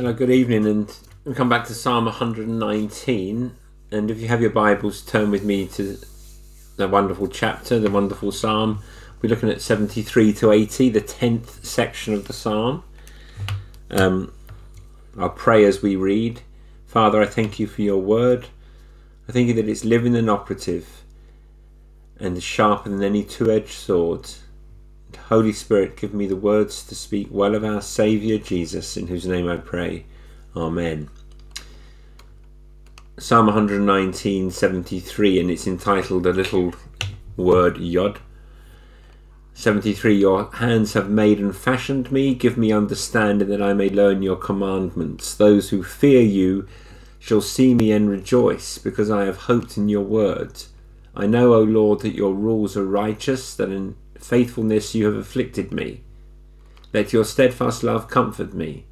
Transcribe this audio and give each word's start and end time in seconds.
Hello, 0.00 0.14
good 0.14 0.30
evening, 0.30 0.66
and 0.66 0.96
we 1.26 1.34
come 1.34 1.50
back 1.50 1.66
to 1.66 1.74
Psalm 1.74 2.06
119. 2.06 3.54
And 3.90 4.10
if 4.10 4.18
you 4.18 4.28
have 4.28 4.40
your 4.40 4.48
Bibles, 4.48 5.02
turn 5.02 5.30
with 5.30 5.44
me 5.44 5.66
to 5.66 5.98
the 6.76 6.88
wonderful 6.88 7.28
chapter, 7.28 7.78
the 7.78 7.90
wonderful 7.90 8.32
Psalm. 8.32 8.82
We're 9.20 9.28
looking 9.28 9.50
at 9.50 9.60
73 9.60 10.32
to 10.32 10.52
80, 10.52 10.88
the 10.88 11.02
10th 11.02 11.66
section 11.66 12.14
of 12.14 12.26
the 12.26 12.32
Psalm. 12.32 12.82
Um, 13.90 14.32
I'll 15.18 15.28
pray 15.28 15.66
as 15.66 15.82
we 15.82 15.96
read. 15.96 16.40
Father, 16.86 17.20
I 17.20 17.26
thank 17.26 17.58
you 17.58 17.66
for 17.66 17.82
your 17.82 18.00
word. 18.00 18.46
I 19.28 19.32
thank 19.32 19.48
you 19.48 19.54
that 19.54 19.68
it's 19.68 19.84
living 19.84 20.16
and 20.16 20.30
operative 20.30 21.02
and 22.18 22.42
sharper 22.42 22.88
than 22.88 23.02
any 23.02 23.22
two 23.22 23.50
edged 23.50 23.74
sword. 23.74 24.30
Holy 25.16 25.52
Spirit, 25.52 25.96
give 25.96 26.14
me 26.14 26.26
the 26.26 26.36
words 26.36 26.84
to 26.86 26.94
speak 26.94 27.28
well 27.30 27.54
of 27.54 27.64
our 27.64 27.80
Saviour 27.80 28.38
Jesus, 28.38 28.96
in 28.96 29.06
whose 29.06 29.26
name 29.26 29.48
I 29.48 29.56
pray. 29.56 30.06
Amen. 30.56 31.08
Psalm 33.18 33.46
119, 33.46 34.50
73, 34.50 35.40
and 35.40 35.50
it's 35.50 35.66
entitled 35.66 36.26
a 36.26 36.32
little 36.32 36.74
word 37.36 37.78
Yod. 37.78 38.18
73 39.52 40.16
Your 40.16 40.50
hands 40.54 40.94
have 40.94 41.10
made 41.10 41.38
and 41.38 41.54
fashioned 41.54 42.10
me, 42.10 42.34
give 42.34 42.56
me 42.56 42.72
understanding 42.72 43.48
that 43.48 43.60
I 43.60 43.74
may 43.74 43.90
learn 43.90 44.22
your 44.22 44.36
commandments. 44.36 45.34
Those 45.34 45.68
who 45.68 45.82
fear 45.82 46.22
you 46.22 46.66
shall 47.18 47.42
see 47.42 47.74
me 47.74 47.92
and 47.92 48.08
rejoice, 48.08 48.78
because 48.78 49.10
I 49.10 49.26
have 49.26 49.42
hoped 49.42 49.76
in 49.76 49.90
your 49.90 50.00
words. 50.00 50.70
I 51.14 51.26
know, 51.26 51.52
O 51.52 51.62
Lord, 51.62 52.00
that 52.00 52.14
your 52.14 52.32
rules 52.32 52.76
are 52.76 52.86
righteous, 52.86 53.54
that 53.56 53.68
in 53.68 53.96
faithfulness 54.20 54.94
you 54.94 55.06
have 55.06 55.16
afflicted 55.16 55.72
me. 55.72 56.02
Let 56.92 57.12
your 57.12 57.24
steadfast 57.24 57.82
love 57.82 58.08
comfort 58.08 58.52
me, 58.52 58.84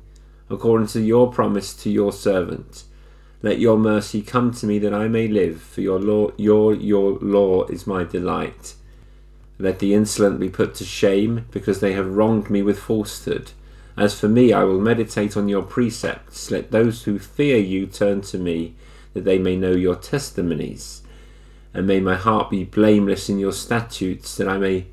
according 0.48 0.88
to 0.88 1.01
your 1.01 1.32
promise 1.32 1.74
to 1.82 1.91
your 1.91 2.12
servant. 2.12 2.85
Let 3.43 3.59
your 3.59 3.79
mercy 3.79 4.23
come 4.23 4.52
to 4.54 4.66
me 4.66 4.79
that 4.80 4.95
I 4.95 5.07
may 5.09 5.29
live, 5.29 5.62
for 5.62 5.80
your 5.80 6.01
law, 6.01 6.30
your, 6.37 6.74
your 6.74 7.18
law 7.20 7.65
is 7.66 7.87
my 7.87 8.04
delight. 8.04 8.74
Let 9.59 9.79
the 9.79 9.95
insolent 9.95 10.40
be 10.40 10.48
put 10.48 10.74
to 10.76 10.85
shame, 10.85 11.46
because 11.51 11.80
they 11.80 11.92
have 11.92 12.16
wronged 12.16 12.51
me 12.51 12.63
with 12.63 12.79
falsehood. 12.79 13.52
As 13.96 14.18
for 14.18 14.29
me, 14.29 14.52
I 14.52 14.63
will 14.63 14.80
meditate 14.80 15.37
on 15.37 15.48
your 15.48 15.63
precepts. 15.63 16.52
Let 16.52 16.70
those 16.70 17.02
who 17.02 17.18
fear 17.18 17.59
you 17.59 17.87
turn 17.87 18.20
to 18.23 18.38
me, 18.38 18.74
that 19.15 19.24
they 19.24 19.38
may 19.38 19.57
know 19.57 19.73
your 19.73 19.96
testimonies. 19.96 21.02
And 21.74 21.87
may 21.87 21.98
my 21.98 22.15
heart 22.15 22.51
be 22.51 22.65
blameless 22.65 23.29
in 23.29 23.38
your 23.40 23.52
statutes, 23.52 24.37
that 24.37 24.48
I 24.48 24.59
may 24.59 24.87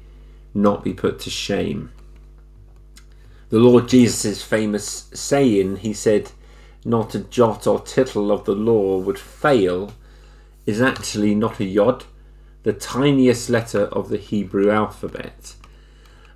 not 0.56 0.84
be 0.84 0.94
put 0.94 1.20
to 1.20 1.30
shame. 1.30 1.92
The 3.50 3.60
Lord 3.60 3.88
Jesus' 3.88 4.42
famous 4.42 5.08
saying, 5.14 5.78
he 5.78 5.94
said, 5.94 6.32
not 6.84 7.14
a 7.14 7.20
jot 7.20 7.68
or 7.68 7.80
tittle 7.80 8.32
of 8.32 8.46
the 8.46 8.56
law 8.56 8.98
would 8.98 9.20
fail, 9.20 9.94
is 10.66 10.82
actually 10.82 11.36
not 11.36 11.60
a 11.60 11.66
yod, 11.66 12.06
the 12.64 12.74
tiniest 12.74 13.50
letter 13.50 13.86
of 13.86 14.10
the 14.10 14.18
Hebrew 14.18 14.72
alphabet. 14.72 15.56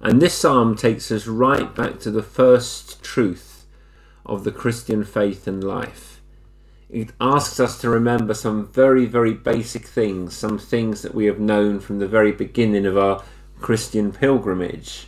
And 0.01 0.21
this 0.21 0.35
psalm 0.35 0.75
takes 0.75 1.11
us 1.11 1.27
right 1.27 1.73
back 1.75 1.99
to 2.01 2.11
the 2.11 2.23
first 2.23 3.01
truth 3.03 3.65
of 4.25 4.43
the 4.43 4.51
Christian 4.51 5.03
faith 5.03 5.47
and 5.47 5.63
life. 5.63 6.21
It 6.89 7.11
asks 7.19 7.59
us 7.59 7.79
to 7.81 7.89
remember 7.89 8.33
some 8.33 8.67
very, 8.67 9.05
very 9.05 9.33
basic 9.33 9.85
things, 9.85 10.35
some 10.35 10.57
things 10.57 11.01
that 11.01 11.13
we 11.13 11.25
have 11.25 11.39
known 11.39 11.79
from 11.79 11.99
the 11.99 12.07
very 12.07 12.31
beginning 12.31 12.85
of 12.85 12.97
our 12.97 13.23
Christian 13.61 14.11
pilgrimage, 14.11 15.07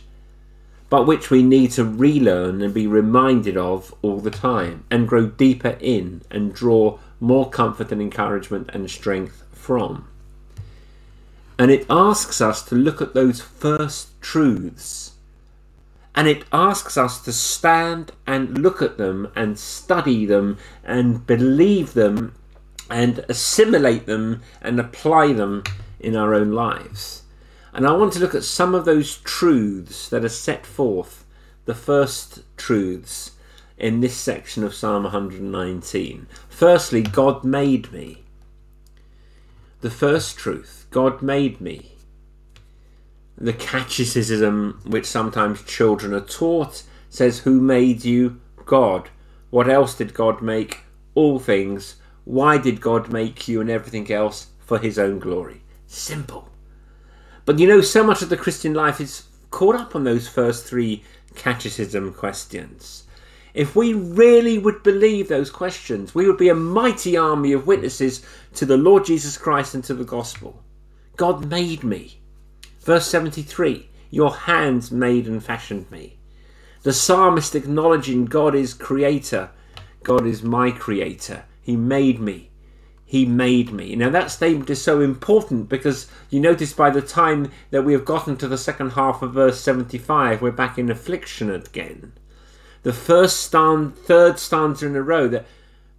but 0.90 1.06
which 1.06 1.30
we 1.30 1.42
need 1.42 1.70
to 1.72 1.84
relearn 1.84 2.62
and 2.62 2.74
be 2.74 2.86
reminded 2.86 3.56
of 3.56 3.94
all 4.02 4.20
the 4.20 4.30
time 4.30 4.84
and 4.90 5.08
grow 5.08 5.26
deeper 5.26 5.76
in 5.80 6.22
and 6.30 6.54
draw 6.54 6.98
more 7.18 7.48
comfort 7.48 7.92
and 7.92 8.02
encouragement 8.02 8.70
and 8.72 8.90
strength 8.90 9.42
from. 9.52 10.06
And 11.58 11.70
it 11.70 11.86
asks 11.88 12.40
us 12.40 12.62
to 12.64 12.74
look 12.74 13.00
at 13.00 13.14
those 13.14 13.40
first 13.40 14.20
truths. 14.20 15.12
And 16.14 16.28
it 16.28 16.44
asks 16.52 16.98
us 16.98 17.22
to 17.24 17.32
stand 17.32 18.12
and 18.26 18.58
look 18.58 18.82
at 18.82 18.98
them 18.98 19.32
and 19.34 19.58
study 19.58 20.26
them 20.26 20.58
and 20.84 21.26
believe 21.26 21.94
them 21.94 22.34
and 22.90 23.24
assimilate 23.28 24.04
them 24.06 24.42
and 24.60 24.78
apply 24.78 25.32
them 25.32 25.62
in 26.00 26.16
our 26.16 26.34
own 26.34 26.52
lives. 26.52 27.22
And 27.72 27.86
I 27.86 27.92
want 27.92 28.12
to 28.14 28.18
look 28.18 28.34
at 28.34 28.44
some 28.44 28.74
of 28.74 28.84
those 28.84 29.18
truths 29.18 30.08
that 30.10 30.24
are 30.24 30.28
set 30.28 30.66
forth, 30.66 31.24
the 31.64 31.74
first 31.74 32.42
truths 32.56 33.32
in 33.78 34.00
this 34.00 34.14
section 34.14 34.62
of 34.62 34.74
Psalm 34.74 35.04
119. 35.04 36.26
Firstly, 36.48 37.02
God 37.02 37.44
made 37.44 37.90
me. 37.92 38.22
The 39.80 39.90
first 39.90 40.36
truth, 40.36 40.86
God 40.90 41.22
made 41.22 41.60
me. 41.60 41.92
The 43.36 43.52
catechism, 43.52 44.80
which 44.86 45.06
sometimes 45.06 45.64
children 45.64 46.12
are 46.12 46.20
taught, 46.20 46.84
says, 47.08 47.40
Who 47.40 47.60
made 47.60 48.04
you? 48.04 48.40
God. 48.66 49.08
What 49.50 49.68
else 49.68 49.94
did 49.94 50.14
God 50.14 50.42
make? 50.42 50.80
All 51.14 51.38
things. 51.38 51.96
Why 52.24 52.58
did 52.58 52.80
God 52.80 53.12
make 53.12 53.48
you 53.48 53.60
and 53.60 53.70
everything 53.70 54.10
else? 54.12 54.48
For 54.60 54.78
his 54.78 54.98
own 54.98 55.18
glory. 55.18 55.62
Simple. 55.86 56.51
But 57.44 57.58
you 57.58 57.66
know, 57.66 57.80
so 57.80 58.04
much 58.04 58.22
of 58.22 58.28
the 58.28 58.36
Christian 58.36 58.74
life 58.74 59.00
is 59.00 59.24
caught 59.50 59.74
up 59.74 59.96
on 59.96 60.04
those 60.04 60.28
first 60.28 60.64
three 60.64 61.02
catechism 61.34 62.12
questions. 62.14 63.04
If 63.54 63.76
we 63.76 63.92
really 63.92 64.58
would 64.58 64.82
believe 64.82 65.28
those 65.28 65.50
questions, 65.50 66.14
we 66.14 66.26
would 66.26 66.38
be 66.38 66.48
a 66.48 66.54
mighty 66.54 67.16
army 67.16 67.52
of 67.52 67.66
witnesses 67.66 68.24
to 68.54 68.64
the 68.64 68.76
Lord 68.76 69.04
Jesus 69.04 69.36
Christ 69.36 69.74
and 69.74 69.84
to 69.84 69.94
the 69.94 70.04
gospel. 70.04 70.62
God 71.16 71.50
made 71.50 71.84
me. 71.84 72.18
Verse 72.80 73.06
73 73.06 73.88
Your 74.10 74.34
hands 74.34 74.90
made 74.90 75.26
and 75.26 75.44
fashioned 75.44 75.90
me. 75.90 76.16
The 76.82 76.92
psalmist 76.92 77.54
acknowledging 77.54 78.24
God 78.24 78.54
is 78.54 78.72
creator, 78.72 79.50
God 80.02 80.26
is 80.26 80.42
my 80.42 80.70
creator. 80.70 81.44
He 81.60 81.76
made 81.76 82.20
me. 82.20 82.50
He 83.12 83.26
made 83.26 83.74
me. 83.74 83.94
Now, 83.94 84.08
that 84.08 84.30
statement 84.30 84.70
is 84.70 84.80
so 84.80 85.02
important 85.02 85.68
because 85.68 86.06
you 86.30 86.40
notice 86.40 86.72
by 86.72 86.88
the 86.88 87.02
time 87.02 87.52
that 87.70 87.82
we 87.82 87.92
have 87.92 88.06
gotten 88.06 88.38
to 88.38 88.48
the 88.48 88.56
second 88.56 88.92
half 88.92 89.20
of 89.20 89.34
verse 89.34 89.60
75, 89.60 90.40
we're 90.40 90.50
back 90.50 90.78
in 90.78 90.90
affliction 90.90 91.50
again. 91.50 92.14
The 92.84 92.94
first 92.94 93.40
stand, 93.40 93.98
third 93.98 94.38
stanza 94.38 94.86
in 94.86 94.96
a 94.96 95.02
row 95.02 95.28
that 95.28 95.44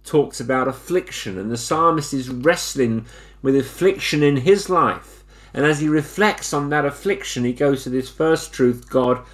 talks 0.04 0.40
about 0.40 0.66
affliction, 0.66 1.38
and 1.38 1.52
the 1.52 1.56
psalmist 1.56 2.12
is 2.12 2.30
wrestling 2.30 3.06
with 3.42 3.54
affliction 3.54 4.24
in 4.24 4.38
his 4.38 4.68
life. 4.68 5.22
And 5.54 5.64
as 5.64 5.78
he 5.78 5.88
reflects 5.88 6.52
on 6.52 6.68
that 6.70 6.84
affliction, 6.84 7.44
he 7.44 7.52
goes 7.52 7.84
to 7.84 7.90
this 7.90 8.10
first 8.10 8.52
truth 8.52 8.90
God 8.90 9.24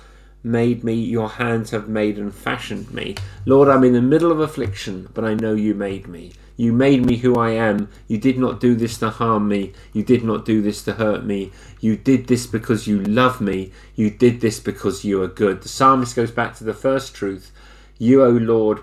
made 0.43 0.85
me, 0.85 0.93
your 0.93 1.31
hands 1.31 1.71
have 1.71 1.89
made 1.89 2.19
and 2.19 2.35
fashioned 2.35 2.93
me. 2.93 3.15
Lord, 3.47 3.71
I'm 3.71 3.85
in 3.85 3.95
the 3.95 4.03
middle 4.03 4.31
of 4.31 4.41
affliction, 4.41 5.09
but 5.15 5.25
I 5.25 5.33
know 5.33 5.55
you 5.55 5.75
made 5.75 6.09
me. 6.09 6.33
You 6.61 6.75
made 6.75 7.07
me 7.07 7.17
who 7.17 7.37
I 7.37 7.53
am. 7.53 7.89
You 8.07 8.19
did 8.19 8.39
not 8.39 8.61
do 8.61 8.75
this 8.75 8.99
to 8.99 9.09
harm 9.09 9.49
me. 9.49 9.73
You 9.95 10.03
did 10.03 10.23
not 10.23 10.45
do 10.45 10.61
this 10.61 10.83
to 10.83 10.93
hurt 10.93 11.25
me. 11.25 11.53
You 11.81 11.97
did 11.97 12.27
this 12.27 12.47
because 12.47 12.87
you 12.87 13.01
love 13.01 13.41
me. 13.41 13.73
You 13.95 14.11
did 14.11 14.43
this 14.43 14.61
because 14.61 15.03
you 15.03 15.23
are 15.23 15.27
good. 15.27 15.63
The 15.63 15.71
psalmist 15.71 16.15
goes 16.15 16.31
back 16.31 16.55
to 16.57 16.65
the 16.65 16.75
first 16.75 17.15
truth. 17.15 17.51
You, 17.97 18.23
O 18.23 18.29
Lord, 18.29 18.81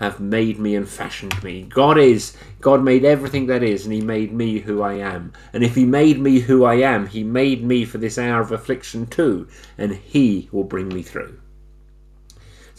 have 0.00 0.18
made 0.18 0.58
me 0.58 0.74
and 0.74 0.88
fashioned 0.88 1.40
me. 1.44 1.62
God 1.62 1.96
is. 1.96 2.36
God 2.60 2.82
made 2.82 3.04
everything 3.04 3.46
that 3.46 3.62
is, 3.62 3.84
and 3.84 3.94
He 3.94 4.00
made 4.00 4.32
me 4.32 4.58
who 4.58 4.82
I 4.82 4.94
am. 4.94 5.32
And 5.52 5.62
if 5.62 5.76
He 5.76 5.84
made 5.84 6.18
me 6.18 6.40
who 6.40 6.64
I 6.64 6.74
am, 6.74 7.06
He 7.06 7.22
made 7.22 7.62
me 7.62 7.84
for 7.84 7.98
this 7.98 8.18
hour 8.18 8.40
of 8.40 8.50
affliction 8.50 9.06
too, 9.06 9.46
and 9.78 9.94
He 9.94 10.48
will 10.50 10.64
bring 10.64 10.88
me 10.88 11.04
through. 11.04 11.38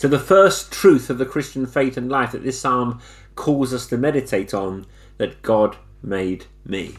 So, 0.01 0.07
the 0.07 0.17
first 0.17 0.71
truth 0.71 1.11
of 1.11 1.19
the 1.19 1.27
Christian 1.27 1.67
faith 1.67 1.95
and 1.95 2.09
life 2.09 2.31
that 2.31 2.43
this 2.43 2.59
psalm 2.59 2.99
calls 3.35 3.73
us 3.73 3.87
to 3.87 3.97
meditate 3.97 4.53
on 4.53 4.85
that 5.17 5.41
God 5.41 5.77
made 6.03 6.45
me. 6.65 6.95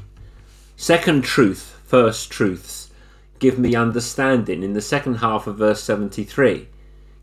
Second 0.76 1.24
truth, 1.24 1.78
first 1.84 2.30
truths, 2.30 2.90
give 3.38 3.58
me 3.58 3.74
understanding 3.74 4.62
in 4.62 4.72
the 4.72 4.80
second 4.80 5.16
half 5.16 5.46
of 5.46 5.56
verse 5.58 5.82
73. 5.82 6.68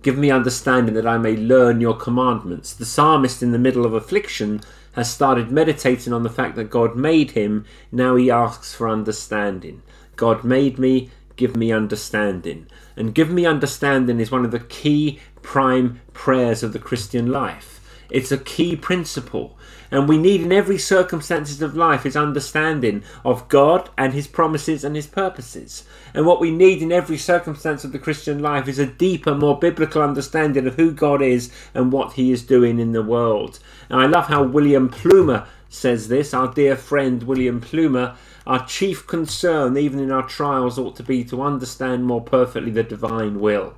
Give 0.01 0.17
me 0.17 0.31
understanding 0.31 0.95
that 0.95 1.07
I 1.07 1.17
may 1.17 1.35
learn 1.35 1.81
your 1.81 1.95
commandments. 1.95 2.73
The 2.73 2.85
psalmist, 2.85 3.43
in 3.43 3.51
the 3.51 3.59
middle 3.59 3.85
of 3.85 3.93
affliction, 3.93 4.61
has 4.93 5.11
started 5.11 5.51
meditating 5.51 6.13
on 6.13 6.23
the 6.23 6.29
fact 6.29 6.55
that 6.55 6.69
God 6.69 6.95
made 6.95 7.31
him. 7.31 7.65
Now 7.91 8.15
he 8.15 8.31
asks 8.31 8.73
for 8.73 8.87
understanding. 8.87 9.81
God 10.15 10.43
made 10.43 10.79
me, 10.79 11.09
give 11.35 11.55
me 11.55 11.71
understanding. 11.71 12.67
And 12.95 13.15
give 13.15 13.29
me 13.29 13.45
understanding 13.45 14.19
is 14.19 14.31
one 14.31 14.45
of 14.45 14.51
the 14.51 14.59
key 14.59 15.19
prime 15.41 16.01
prayers 16.13 16.63
of 16.63 16.73
the 16.73 16.79
Christian 16.79 17.27
life. 17.27 17.78
It's 18.09 18.31
a 18.31 18.37
key 18.37 18.75
principle. 18.75 19.57
And 19.91 20.07
we 20.07 20.17
need 20.17 20.41
in 20.41 20.51
every 20.51 20.77
circumstances 20.77 21.61
of 21.61 21.75
life 21.75 22.05
is 22.05 22.15
understanding 22.15 23.03
of 23.25 23.47
God 23.47 23.89
and 23.97 24.13
his 24.13 24.27
promises 24.27 24.83
and 24.83 24.95
his 24.95 25.07
purposes. 25.07 25.83
And 26.13 26.25
what 26.25 26.39
we 26.39 26.51
need 26.51 26.81
in 26.81 26.91
every 26.91 27.17
circumstance 27.17 27.83
of 27.83 27.91
the 27.91 27.99
Christian 27.99 28.39
life 28.39 28.67
is 28.67 28.77
a 28.77 28.85
deeper, 28.85 29.33
more 29.33 29.57
biblical 29.57 30.01
understanding 30.01 30.67
of 30.67 30.75
who 30.75 30.91
God 30.91 31.21
is 31.21 31.51
and 31.73 31.91
what 31.91 32.13
he 32.13 32.31
is 32.31 32.43
doing 32.43 32.79
in 32.79 32.91
the 32.91 33.01
world. 33.01 33.59
And 33.89 33.99
I 33.99 34.05
love 34.05 34.27
how 34.27 34.43
William 34.43 34.89
Plumer 34.89 35.47
says 35.69 36.07
this, 36.07 36.33
our 36.33 36.53
dear 36.53 36.75
friend 36.75 37.23
William 37.23 37.61
Plumer. 37.61 38.15
Our 38.47 38.65
chief 38.65 39.05
concern, 39.05 39.77
even 39.77 39.99
in 39.99 40.11
our 40.11 40.27
trials, 40.27 40.79
ought 40.79 40.95
to 40.95 41.03
be 41.03 41.23
to 41.25 41.43
understand 41.43 42.05
more 42.05 42.21
perfectly 42.21 42.71
the 42.71 42.81
divine 42.81 43.39
will. 43.39 43.75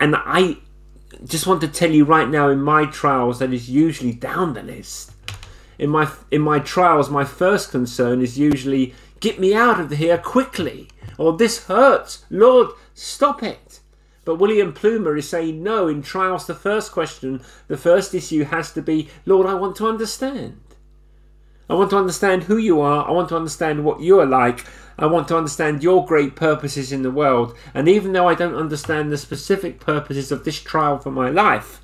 And 0.00 0.16
I 0.16 0.58
just 1.24 1.46
want 1.46 1.60
to 1.62 1.68
tell 1.68 1.90
you 1.90 2.04
right 2.04 2.28
now, 2.28 2.48
in 2.48 2.60
my 2.60 2.86
trials, 2.86 3.38
that 3.38 3.52
is 3.52 3.70
usually 3.70 4.12
down 4.12 4.54
the 4.54 4.62
list. 4.62 5.12
In 5.78 5.90
my 5.90 6.10
in 6.30 6.42
my 6.42 6.58
trials, 6.58 7.08
my 7.08 7.24
first 7.24 7.70
concern 7.70 8.20
is 8.20 8.38
usually 8.38 8.94
get 9.20 9.38
me 9.38 9.54
out 9.54 9.80
of 9.80 9.90
here 9.90 10.18
quickly, 10.18 10.88
or 11.16 11.36
this 11.36 11.66
hurts. 11.66 12.24
Lord, 12.30 12.70
stop 12.94 13.42
it. 13.42 13.80
But 14.24 14.36
William 14.36 14.74
Plumer 14.74 15.16
is 15.16 15.28
saying 15.28 15.62
no. 15.62 15.88
In 15.88 16.02
trials, 16.02 16.46
the 16.46 16.54
first 16.54 16.92
question, 16.92 17.40
the 17.66 17.78
first 17.78 18.14
issue 18.14 18.44
has 18.44 18.72
to 18.72 18.82
be, 18.82 19.08
Lord, 19.24 19.46
I 19.46 19.54
want 19.54 19.76
to 19.76 19.88
understand. 19.88 20.60
I 21.68 21.74
want 21.74 21.90
to 21.90 21.98
understand 21.98 22.44
who 22.44 22.56
you 22.56 22.80
are. 22.80 23.06
I 23.06 23.12
want 23.12 23.28
to 23.28 23.36
understand 23.36 23.84
what 23.84 24.00
you 24.00 24.20
are 24.20 24.26
like. 24.26 24.64
I 24.98 25.06
want 25.06 25.28
to 25.28 25.36
understand 25.36 25.82
your 25.82 26.04
great 26.04 26.34
purposes 26.34 26.90
in 26.92 27.02
the 27.02 27.10
world. 27.10 27.56
And 27.74 27.88
even 27.88 28.12
though 28.12 28.28
I 28.28 28.34
don't 28.34 28.54
understand 28.54 29.12
the 29.12 29.18
specific 29.18 29.78
purposes 29.78 30.32
of 30.32 30.44
this 30.44 30.60
trial 30.60 30.98
for 30.98 31.10
my 31.10 31.30
life, 31.30 31.80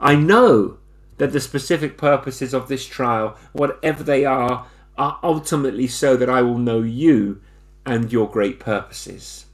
I 0.00 0.16
know 0.16 0.78
that 1.18 1.32
the 1.32 1.40
specific 1.40 1.96
purposes 1.96 2.52
of 2.52 2.68
this 2.68 2.84
trial, 2.84 3.36
whatever 3.52 4.02
they 4.02 4.24
are, 4.24 4.66
are 4.98 5.18
ultimately 5.22 5.86
so 5.86 6.16
that 6.16 6.28
I 6.28 6.42
will 6.42 6.58
know 6.58 6.80
you 6.80 7.40
and 7.86 8.12
your 8.12 8.28
great 8.28 8.60
purposes. 8.60 9.46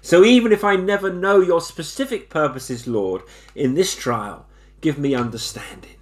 So 0.00 0.24
even 0.24 0.52
if 0.52 0.64
I 0.64 0.76
never 0.76 1.12
know 1.12 1.40
your 1.40 1.60
specific 1.60 2.30
purposes, 2.30 2.86
Lord, 2.86 3.22
in 3.54 3.74
this 3.74 3.96
trial, 3.96 4.46
give 4.80 4.98
me 4.98 5.14
understanding. 5.14 5.97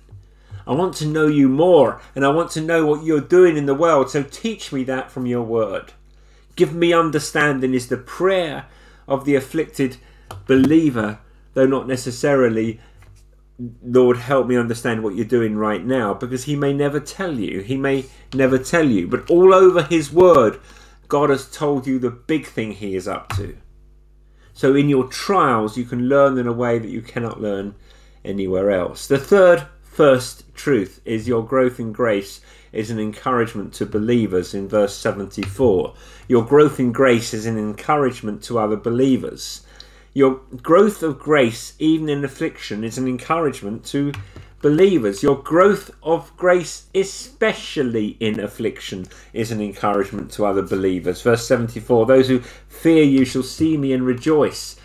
I 0.66 0.74
want 0.74 0.94
to 0.96 1.06
know 1.06 1.26
you 1.26 1.48
more 1.48 2.00
and 2.14 2.24
I 2.24 2.28
want 2.30 2.50
to 2.52 2.60
know 2.60 2.84
what 2.86 3.04
you're 3.04 3.20
doing 3.20 3.56
in 3.56 3.66
the 3.66 3.74
world. 3.74 4.10
So 4.10 4.22
teach 4.22 4.72
me 4.72 4.82
that 4.84 5.10
from 5.10 5.26
your 5.26 5.42
word. 5.42 5.92
Give 6.56 6.74
me 6.74 6.92
understanding 6.92 7.74
is 7.74 7.88
the 7.88 7.96
prayer 7.96 8.66
of 9.06 9.24
the 9.24 9.34
afflicted 9.34 9.98
believer, 10.46 11.18
though 11.54 11.66
not 11.66 11.86
necessarily, 11.86 12.80
Lord, 13.82 14.16
help 14.16 14.46
me 14.46 14.56
understand 14.56 15.02
what 15.02 15.14
you're 15.14 15.24
doing 15.24 15.56
right 15.56 15.84
now, 15.84 16.14
because 16.14 16.44
he 16.44 16.56
may 16.56 16.72
never 16.72 16.98
tell 16.98 17.38
you. 17.38 17.60
He 17.60 17.76
may 17.76 18.06
never 18.34 18.58
tell 18.58 18.88
you. 18.88 19.06
But 19.06 19.30
all 19.30 19.54
over 19.54 19.82
his 19.82 20.12
word, 20.12 20.58
God 21.08 21.30
has 21.30 21.48
told 21.50 21.86
you 21.86 21.98
the 21.98 22.10
big 22.10 22.46
thing 22.46 22.72
he 22.72 22.96
is 22.96 23.06
up 23.06 23.28
to. 23.36 23.56
So 24.52 24.74
in 24.74 24.88
your 24.88 25.06
trials, 25.06 25.76
you 25.76 25.84
can 25.84 26.08
learn 26.08 26.38
in 26.38 26.46
a 26.46 26.52
way 26.52 26.78
that 26.78 26.90
you 26.90 27.02
cannot 27.02 27.40
learn 27.40 27.74
anywhere 28.24 28.70
else. 28.70 29.06
The 29.06 29.18
third 29.18 29.66
first 29.96 30.44
truth 30.54 31.00
is 31.06 31.26
your 31.26 31.42
growth 31.42 31.80
in 31.80 31.90
grace 31.90 32.42
is 32.70 32.90
an 32.90 33.00
encouragement 33.00 33.72
to 33.72 33.86
believers 33.86 34.52
in 34.52 34.68
verse 34.68 34.94
74. 34.94 35.94
Your 36.28 36.44
growth 36.44 36.78
in 36.78 36.92
grace 36.92 37.32
is 37.32 37.46
an 37.46 37.56
encouragement 37.56 38.42
to 38.42 38.58
other 38.58 38.76
believers. 38.76 39.64
Your 40.12 40.42
growth 40.62 41.02
of 41.02 41.18
grace, 41.18 41.72
even 41.78 42.10
in 42.10 42.26
affliction, 42.26 42.84
is 42.84 42.98
an 42.98 43.08
encouragement 43.08 43.86
to 43.86 44.12
believers. 44.60 45.22
Your 45.22 45.36
growth 45.36 45.90
of 46.02 46.30
grace, 46.36 46.88
especially 46.94 48.18
in 48.20 48.38
affliction, 48.38 49.06
is 49.32 49.50
an 49.50 49.62
encouragement 49.62 50.30
to 50.32 50.44
other 50.44 50.60
believers. 50.60 51.22
Verse 51.22 51.48
74 51.48 52.04
Those 52.04 52.28
who 52.28 52.40
fear 52.68 53.02
you 53.02 53.24
shall 53.24 53.42
see 53.42 53.78
me 53.78 53.94
and 53.94 54.04
rejoice 54.04 54.76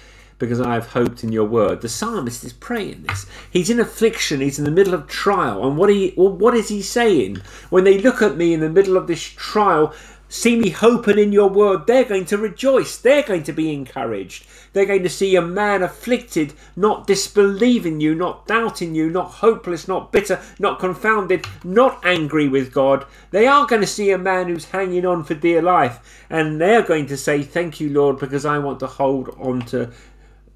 because 0.41 0.59
I 0.59 0.73
have 0.73 0.87
hoped 0.87 1.23
in 1.23 1.31
your 1.31 1.45
word. 1.45 1.79
The 1.79 1.87
psalmist 1.87 2.43
is 2.43 2.51
praying 2.51 3.03
this. 3.03 3.25
He's 3.49 3.69
in 3.69 3.79
affliction, 3.79 4.41
he's 4.41 4.59
in 4.59 4.65
the 4.65 4.71
middle 4.71 4.93
of 4.93 5.07
trial. 5.07 5.65
And 5.65 5.77
what, 5.77 5.89
he, 5.89 6.13
well, 6.17 6.33
what 6.33 6.53
is 6.53 6.67
he 6.67 6.81
saying? 6.81 7.37
When 7.69 7.85
they 7.85 8.01
look 8.01 8.21
at 8.21 8.35
me 8.35 8.53
in 8.53 8.59
the 8.59 8.69
middle 8.69 8.97
of 8.97 9.07
this 9.07 9.23
trial, 9.23 9.93
see 10.27 10.57
me 10.57 10.69
hoping 10.69 11.19
in 11.19 11.31
your 11.31 11.49
word, 11.49 11.87
they're 11.87 12.03
going 12.03 12.25
to 12.25 12.37
rejoice. 12.37 12.97
They're 12.97 13.23
going 13.23 13.43
to 13.43 13.53
be 13.53 13.73
encouraged. 13.73 14.45
They're 14.73 14.85
going 14.85 15.03
to 15.03 15.09
see 15.09 15.35
a 15.35 15.41
man 15.41 15.83
afflicted, 15.83 16.53
not 16.77 17.05
disbelieving 17.05 17.99
you, 17.99 18.15
not 18.15 18.47
doubting 18.47 18.95
you, 18.95 19.09
not 19.09 19.31
hopeless, 19.31 19.87
not 19.87 20.13
bitter, 20.13 20.39
not 20.59 20.79
confounded, 20.79 21.45
not 21.65 21.99
angry 22.05 22.47
with 22.47 22.71
God. 22.71 23.05
They 23.31 23.47
are 23.47 23.67
going 23.67 23.81
to 23.81 23.87
see 23.87 24.11
a 24.11 24.17
man 24.17 24.47
who's 24.47 24.65
hanging 24.65 25.05
on 25.05 25.25
for 25.25 25.33
dear 25.33 25.61
life, 25.61 26.25
and 26.29 26.61
they're 26.61 26.83
going 26.83 27.07
to 27.07 27.17
say, 27.17 27.43
Thank 27.43 27.81
you, 27.81 27.89
Lord, 27.89 28.17
because 28.19 28.45
I 28.45 28.59
want 28.59 28.79
to 28.79 28.87
hold 28.87 29.35
on 29.37 29.61
to 29.67 29.91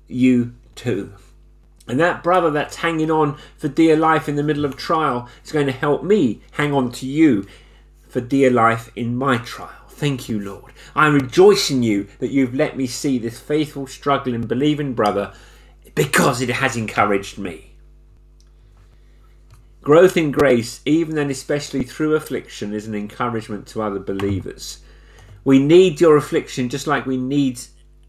you 0.08 0.54
too. 0.76 1.14
And 1.88 2.00
that 2.00 2.24
brother 2.24 2.50
that's 2.50 2.78
hanging 2.78 3.12
on 3.12 3.38
for 3.58 3.68
dear 3.68 3.96
life 3.96 4.28
in 4.28 4.36
the 4.36 4.44
middle 4.44 4.66
of 4.66 4.76
trial 4.76 5.30
is 5.44 5.52
going 5.52 5.68
to 5.68 5.72
help 5.72 6.04
me 6.04 6.42
hang 6.52 6.74
on 6.74 6.92
to 6.94 7.06
you 7.06 7.46
for 8.10 8.22
dear 8.22 8.50
life 8.50 8.92
in 8.96 9.16
my 9.16 9.38
trial. 9.38 9.70
Thank 9.90 10.28
you, 10.28 10.40
Lord. 10.40 10.74
I 10.96 11.08
rejoice 11.08 11.70
in 11.70 11.84
you 11.84 12.08
that 12.20 12.32
you've 12.32 12.56
let 12.56 12.76
me 12.76 12.88
see 12.88 13.18
this 13.18 13.40
faithful, 13.40 13.88
struggling, 13.88 14.48
believing 14.48 14.94
brother 14.94 15.34
because 15.94 16.42
it 16.42 16.50
has 16.50 16.76
encouraged 16.76 17.38
me. 17.38 17.72
Growth 19.82 20.18
in 20.18 20.32
grace, 20.32 20.82
even 20.86 21.18
and 21.18 21.30
especially 21.30 21.84
through 21.84 22.16
affliction, 22.16 22.74
is 22.74 22.88
an 22.88 22.96
encouragement 22.96 23.68
to 23.68 23.84
other 23.84 24.00
believers. 24.00 24.80
We 25.44 25.60
need 25.60 26.02
your 26.02 26.18
affliction 26.18 26.70
just 26.70 26.88
like 26.88 27.06
we 27.06 27.18
need 27.18 27.62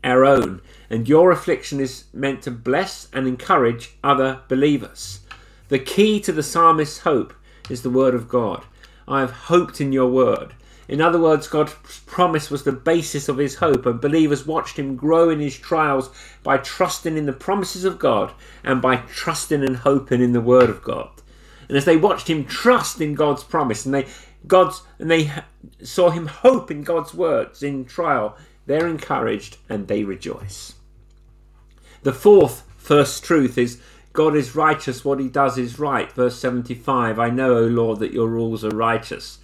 our 0.06 0.24
own, 0.24 0.62
and 0.88 1.08
your 1.08 1.30
affliction 1.30 1.80
is 1.80 2.04
meant 2.14 2.40
to 2.42 2.50
bless 2.50 3.08
and 3.12 3.26
encourage 3.26 3.96
other 4.04 4.40
believers. 4.48 5.20
The 5.68 5.80
key 5.80 6.20
to 6.20 6.32
the 6.32 6.42
psalmist's 6.42 7.00
hope 7.00 7.34
is 7.68 7.82
the 7.82 7.90
word 7.90 8.14
of 8.14 8.28
God. 8.28 8.64
I 9.08 9.20
have 9.20 9.32
hoped 9.32 9.80
in 9.80 9.92
your 9.92 10.08
word. 10.08 10.54
In 10.88 11.00
other 11.00 11.18
words, 11.18 11.48
God's 11.48 11.74
promise 12.06 12.48
was 12.48 12.62
the 12.62 12.70
basis 12.70 13.28
of 13.28 13.38
his 13.38 13.56
hope, 13.56 13.84
and 13.86 14.00
believers 14.00 14.46
watched 14.46 14.78
him 14.78 14.94
grow 14.94 15.28
in 15.30 15.40
his 15.40 15.58
trials 15.58 16.10
by 16.44 16.58
trusting 16.58 17.16
in 17.16 17.26
the 17.26 17.32
promises 17.32 17.84
of 17.84 17.98
God 17.98 18.32
and 18.62 18.80
by 18.80 18.96
trusting 18.96 19.64
and 19.64 19.78
hoping 19.78 20.22
in 20.22 20.32
the 20.32 20.40
word 20.40 20.70
of 20.70 20.82
God. 20.82 21.10
And 21.68 21.76
as 21.76 21.84
they 21.84 21.96
watched 21.96 22.30
him 22.30 22.44
trust 22.44 23.00
in 23.00 23.14
God's 23.14 23.42
promise 23.42 23.84
and 23.84 23.94
they 23.94 24.06
God's 24.46 24.82
and 25.00 25.10
they 25.10 25.32
saw 25.82 26.10
him 26.10 26.26
hope 26.26 26.70
in 26.70 26.84
God's 26.84 27.12
words 27.12 27.64
in 27.64 27.84
trial, 27.84 28.36
they're 28.66 28.88
encouraged 28.88 29.56
and 29.68 29.88
they 29.88 30.04
rejoice. 30.04 30.74
The 32.02 32.12
fourth 32.12 32.62
first 32.76 33.24
truth 33.24 33.58
is 33.58 33.80
God 34.12 34.36
is 34.36 34.54
righteous, 34.54 35.04
what 35.04 35.20
he 35.20 35.28
does 35.28 35.58
is 35.58 35.78
right. 35.78 36.10
Verse 36.12 36.38
75 36.38 37.18
I 37.18 37.30
know, 37.30 37.56
O 37.56 37.66
Lord, 37.66 37.98
that 38.00 38.12
your 38.12 38.28
rules 38.28 38.64
are 38.64 38.70
righteous. 38.70 39.38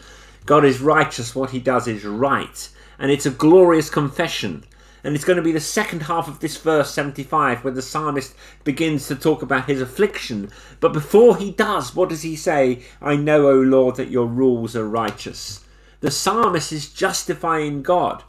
God 0.47 0.65
is 0.65 0.81
righteous, 0.81 1.35
what 1.35 1.51
he 1.51 1.61
does 1.61 1.87
is 1.87 2.05
right. 2.05 2.69
And 2.99 3.11
it's 3.11 3.27
a 3.27 3.31
glorious 3.31 3.91
confession. 3.91 4.65
And 5.05 5.15
it's 5.15 5.25
going 5.25 5.37
to 5.37 5.43
be 5.43 5.53
the 5.53 5.61
second 5.61 6.05
half 6.05 6.29
of 6.29 6.39
this 6.39 6.57
verse 6.57 6.93
75 6.93 7.65
where 7.65 7.73
the 7.73 7.83
psalmist 7.83 8.35
begins 8.63 9.09
to 9.09 9.17
talk 9.17 9.43
about 9.43 9.67
his 9.67 9.81
affliction. 9.81 10.51
But 10.81 10.93
before 10.93 11.37
he 11.37 11.51
does, 11.51 11.95
what 11.95 12.09
does 12.09 12.23
he 12.23 12.37
say? 12.37 12.83
I 13.01 13.17
know, 13.17 13.49
O 13.49 13.55
Lord, 13.55 13.97
that 13.97 14.11
your 14.11 14.27
rules 14.27 14.77
are 14.77 14.89
righteous. 14.89 15.65
The 16.01 16.11
psalmist 16.11 16.73
is 16.73 16.93
justifying 16.93 17.83
God. 17.83 18.23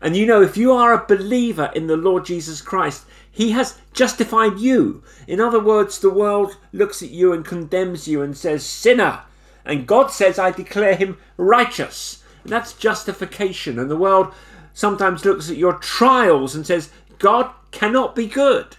And 0.00 0.16
you 0.16 0.26
know, 0.26 0.42
if 0.42 0.56
you 0.56 0.72
are 0.72 0.92
a 0.92 1.06
believer 1.06 1.70
in 1.74 1.86
the 1.86 1.96
Lord 1.96 2.24
Jesus 2.24 2.60
Christ, 2.60 3.04
He 3.30 3.52
has 3.52 3.78
justified 3.92 4.58
you. 4.58 5.02
In 5.26 5.40
other 5.40 5.60
words, 5.60 5.98
the 5.98 6.10
world 6.10 6.56
looks 6.72 7.02
at 7.02 7.10
you 7.10 7.32
and 7.32 7.44
condemns 7.44 8.06
you 8.06 8.22
and 8.22 8.36
says, 8.36 8.64
Sinner. 8.64 9.22
And 9.66 9.86
God 9.86 10.12
says, 10.12 10.38
I 10.38 10.52
declare 10.52 10.94
him 10.94 11.18
righteous. 11.36 12.22
And 12.44 12.52
that's 12.52 12.72
justification. 12.72 13.78
And 13.78 13.90
the 13.90 13.96
world 13.96 14.32
sometimes 14.72 15.24
looks 15.24 15.50
at 15.50 15.56
your 15.56 15.74
trials 15.74 16.54
and 16.54 16.64
says, 16.64 16.90
God 17.18 17.50
cannot 17.72 18.14
be 18.14 18.26
good. 18.26 18.76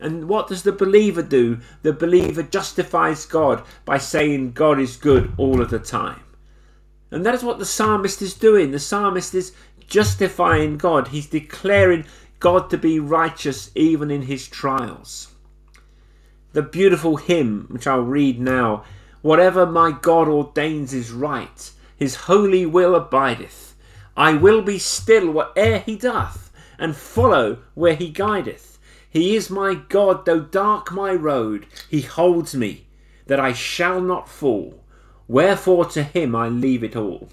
And 0.00 0.28
what 0.28 0.48
does 0.48 0.64
the 0.64 0.72
believer 0.72 1.22
do? 1.22 1.60
The 1.82 1.92
believer 1.92 2.42
justifies 2.42 3.24
God 3.24 3.62
by 3.84 3.98
saying 3.98 4.52
God 4.52 4.80
is 4.80 4.96
good 4.96 5.32
all 5.38 5.62
of 5.62 5.70
the 5.70 5.78
time. 5.78 6.20
And 7.12 7.24
that 7.24 7.34
is 7.34 7.44
what 7.44 7.60
the 7.60 7.64
psalmist 7.64 8.20
is 8.20 8.34
doing. 8.34 8.72
The 8.72 8.80
psalmist 8.80 9.34
is 9.34 9.52
justifying 9.86 10.76
God. 10.76 11.08
He's 11.08 11.26
declaring 11.26 12.04
God 12.40 12.70
to 12.70 12.78
be 12.78 12.98
righteous 13.00 13.70
even 13.74 14.10
in 14.10 14.22
his 14.22 14.48
trials. 14.48 15.28
The 16.52 16.62
beautiful 16.62 17.16
hymn, 17.16 17.66
which 17.70 17.86
I'll 17.86 18.02
read 18.02 18.40
now 18.40 18.84
Whatever 19.22 19.64
my 19.64 19.90
God 19.90 20.28
ordains 20.28 20.92
is 20.92 21.10
right, 21.10 21.70
his 21.96 22.14
holy 22.14 22.66
will 22.66 22.94
abideth. 22.94 23.74
I 24.16 24.34
will 24.34 24.60
be 24.60 24.78
still 24.78 25.30
whate'er 25.30 25.78
he 25.78 25.96
doth, 25.96 26.52
and 26.78 26.94
follow 26.94 27.60
where 27.72 27.94
he 27.94 28.10
guideth. 28.10 28.78
He 29.08 29.34
is 29.34 29.48
my 29.48 29.74
God, 29.74 30.26
though 30.26 30.40
dark 30.40 30.92
my 30.92 31.12
road, 31.14 31.64
he 31.88 32.02
holds 32.02 32.54
me. 32.54 32.84
that 33.26 33.40
I 33.40 33.52
shall 33.52 34.00
not 34.00 34.28
fall. 34.28 34.84
Wherefore 35.28 35.86
to 35.86 36.02
him 36.02 36.36
I 36.36 36.48
leave 36.48 36.84
it 36.84 36.96
all. 36.96 37.28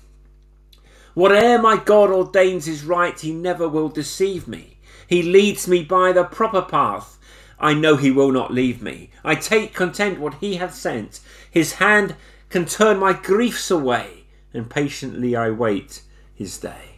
Whate'er 1.13 1.61
my 1.61 1.77
God 1.77 2.09
ordains 2.09 2.67
is 2.67 2.85
right, 2.85 3.19
he 3.19 3.33
never 3.33 3.67
will 3.67 3.89
deceive 3.89 4.47
me. 4.47 4.77
He 5.07 5.21
leads 5.21 5.67
me 5.67 5.83
by 5.83 6.13
the 6.13 6.23
proper 6.23 6.61
path. 6.61 7.17
I 7.59 7.73
know 7.73 7.97
he 7.97 8.11
will 8.11 8.31
not 8.31 8.53
leave 8.53 8.81
me. 8.81 9.09
I 9.23 9.35
take 9.35 9.73
content 9.73 10.19
what 10.19 10.35
he 10.35 10.55
hath 10.55 10.73
sent. 10.73 11.19
His 11.49 11.73
hand 11.73 12.15
can 12.49 12.65
turn 12.65 12.97
my 12.97 13.13
griefs 13.13 13.69
away, 13.69 14.23
and 14.53 14.69
patiently 14.69 15.35
I 15.35 15.49
wait 15.51 16.01
his 16.33 16.57
day. 16.57 16.91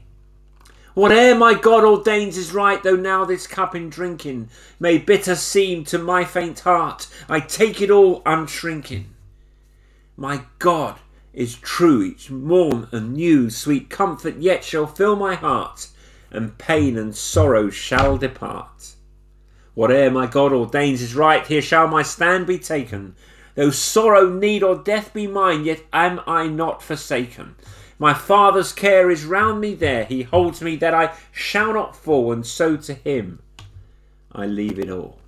Whate'er 0.96 1.34
my 1.34 1.56
God 1.56 1.84
ordains 1.84 2.38
is 2.38 2.54
right, 2.54 2.82
though 2.84 2.96
now 2.96 3.26
this 3.26 3.48
cup 3.48 3.76
in 3.76 3.90
drinking 3.90 4.50
may 4.80 5.00
bitter 5.00 5.36
seem 5.36 5.84
to 5.86 5.98
my 5.98 6.24
faint 6.24 6.60
heart, 6.60 7.08
I 7.28 7.40
take 7.40 7.82
it 7.82 7.90
all 7.90 8.22
unshrinking. 8.22 9.06
My 10.16 10.44
God 10.60 11.00
is 11.34 11.56
true 11.56 12.04
each 12.04 12.30
morn 12.30 12.88
and 12.92 13.14
new, 13.14 13.50
sweet 13.50 13.90
comfort 13.90 14.38
yet 14.38 14.64
shall 14.64 14.86
fill 14.86 15.16
my 15.16 15.36
heart, 15.36 15.88
and 16.32 16.58
pain 16.58 16.98
and 16.98 17.16
sorrow 17.16 17.70
shall 17.70 18.18
depart. 18.18 18.94
Whate'er 19.76 20.12
my 20.12 20.28
God 20.28 20.54
ordains 20.54 21.02
is 21.02 21.16
right, 21.16 21.46
here 21.46 21.62
shall 21.62 21.88
my 21.88 22.04
stand 22.04 22.46
be 22.46 22.60
taken. 22.60 23.16
Though 23.56 23.72
sorrow, 23.72 24.30
need, 24.30 24.64
or 24.64 24.76
death 24.76 25.14
be 25.14 25.28
mine, 25.28 25.66
yet 25.66 25.82
am 25.92 26.22
I 26.28 26.48
not 26.48 26.82
forsaken. 26.82 27.56
My 28.00 28.14
Father's 28.14 28.74
care 28.74 29.10
is 29.10 29.26
round 29.26 29.62
me 29.62 29.76
there. 29.76 30.06
He 30.06 30.24
holds 30.24 30.62
me 30.62 30.76
that 30.78 30.94
I 30.94 31.14
shall 31.32 31.74
not 31.74 31.96
fall, 31.96 32.32
and 32.32 32.46
so 32.46 32.78
to 32.78 32.94
Him 32.94 33.42
I 34.32 34.46
leave 34.46 34.80
it 34.80 34.90
all. 34.90 35.20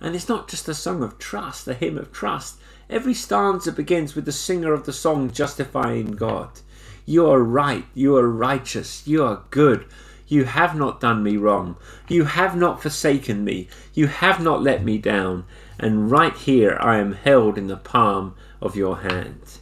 And 0.00 0.14
it's 0.14 0.28
not 0.28 0.48
just 0.48 0.68
a 0.68 0.74
song 0.74 1.02
of 1.02 1.18
trust, 1.18 1.66
a 1.68 1.74
hymn 1.74 1.98
of 1.98 2.12
trust. 2.12 2.58
Every 2.90 3.14
stanza 3.14 3.70
begins 3.70 4.14
with 4.14 4.24
the 4.24 4.32
singer 4.32 4.72
of 4.72 4.86
the 4.86 4.92
song 4.92 5.30
justifying 5.30 6.12
God. 6.12 6.60
You 7.04 7.28
are 7.30 7.42
right, 7.42 7.84
you 7.94 8.16
are 8.16 8.28
righteous, 8.28 9.06
you 9.06 9.24
are 9.24 9.42
good. 9.50 9.86
You 10.26 10.44
have 10.44 10.74
not 10.74 11.00
done 11.00 11.22
me 11.22 11.36
wrong. 11.36 11.76
You 12.08 12.24
have 12.24 12.54
not 12.54 12.82
forsaken 12.82 13.44
me. 13.44 13.68
You 13.94 14.08
have 14.08 14.42
not 14.42 14.62
let 14.62 14.84
me 14.84 14.98
down. 14.98 15.44
And 15.78 16.10
right 16.10 16.36
here 16.36 16.76
I 16.80 16.98
am 16.98 17.12
held 17.12 17.56
in 17.56 17.66
the 17.66 17.76
palm 17.76 18.34
of 18.60 18.76
your 18.76 18.98
hand. 18.98 19.58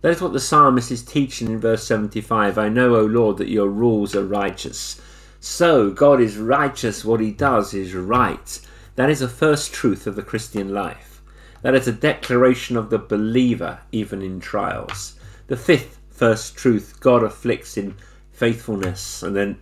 That 0.00 0.12
is 0.12 0.20
what 0.20 0.32
the 0.32 0.40
psalmist 0.40 0.90
is 0.90 1.02
teaching 1.02 1.48
in 1.48 1.60
verse 1.60 1.86
75. 1.86 2.58
I 2.58 2.68
know, 2.68 2.96
O 2.96 3.04
Lord, 3.04 3.38
that 3.38 3.48
your 3.48 3.68
rules 3.68 4.14
are 4.14 4.24
righteous. 4.24 5.00
So, 5.40 5.90
God 5.90 6.20
is 6.20 6.36
righteous, 6.36 7.04
what 7.04 7.20
he 7.20 7.30
does 7.30 7.72
is 7.72 7.94
right. 7.94 8.60
That 8.96 9.10
is 9.10 9.20
the 9.20 9.28
first 9.28 9.72
truth 9.72 10.06
of 10.06 10.16
the 10.16 10.22
Christian 10.22 10.74
life. 10.74 11.13
That 11.64 11.74
is 11.74 11.88
a 11.88 11.92
declaration 11.92 12.76
of 12.76 12.90
the 12.90 12.98
believer, 12.98 13.80
even 13.90 14.20
in 14.20 14.38
trials. 14.38 15.18
The 15.46 15.56
fifth 15.56 15.98
first 16.10 16.56
truth 16.56 17.00
God 17.00 17.22
afflicts 17.22 17.78
in 17.78 17.94
faithfulness. 18.32 19.22
And 19.22 19.34
then 19.34 19.58